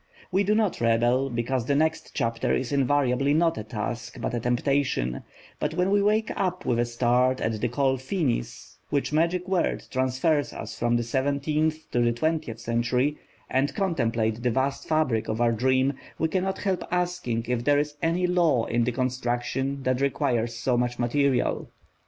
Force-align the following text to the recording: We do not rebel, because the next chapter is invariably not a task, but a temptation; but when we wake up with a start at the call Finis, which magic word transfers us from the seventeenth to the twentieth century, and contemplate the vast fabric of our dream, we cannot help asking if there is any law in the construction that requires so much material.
We 0.31 0.43
do 0.43 0.55
not 0.55 0.81
rebel, 0.81 1.29
because 1.29 1.67
the 1.67 1.75
next 1.75 2.15
chapter 2.15 2.51
is 2.55 2.71
invariably 2.71 3.35
not 3.35 3.59
a 3.59 3.63
task, 3.63 4.19
but 4.19 4.33
a 4.33 4.39
temptation; 4.39 5.21
but 5.59 5.75
when 5.75 5.91
we 5.91 6.01
wake 6.01 6.31
up 6.35 6.65
with 6.65 6.79
a 6.79 6.85
start 6.85 7.39
at 7.39 7.61
the 7.61 7.67
call 7.67 7.97
Finis, 7.97 8.79
which 8.89 9.13
magic 9.13 9.47
word 9.47 9.83
transfers 9.91 10.53
us 10.53 10.75
from 10.75 10.97
the 10.97 11.03
seventeenth 11.03 11.91
to 11.91 11.99
the 11.99 12.11
twentieth 12.13 12.59
century, 12.59 13.19
and 13.47 13.75
contemplate 13.75 14.41
the 14.41 14.49
vast 14.49 14.87
fabric 14.87 15.27
of 15.27 15.39
our 15.39 15.51
dream, 15.51 15.93
we 16.17 16.27
cannot 16.27 16.57
help 16.57 16.83
asking 16.89 17.45
if 17.47 17.63
there 17.63 17.77
is 17.77 17.93
any 18.01 18.25
law 18.25 18.65
in 18.65 18.85
the 18.85 18.91
construction 18.91 19.83
that 19.83 20.01
requires 20.01 20.55
so 20.57 20.75
much 20.77 20.97
material. 20.97 21.69